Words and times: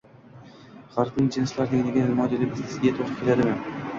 G‘arbning 0.95 1.27
«jinslar 1.35 1.69
tengligi» 1.75 2.05
modeli 2.21 2.47
bizga 2.53 2.97
to‘g‘ri 3.01 3.21
keladimi? 3.23 3.55